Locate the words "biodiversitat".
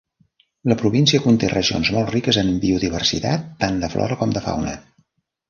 2.65-3.45